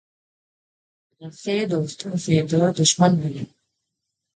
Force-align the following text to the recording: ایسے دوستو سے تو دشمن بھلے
ایسے 1.21 1.55
دوستو 1.71 2.09
سے 2.23 2.35
تو 2.49 2.59
دشمن 2.81 3.11
بھلے 3.21 3.43